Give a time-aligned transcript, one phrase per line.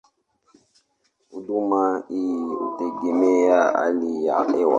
[1.31, 4.69] Huduma hii hutegemea hali ya hewa.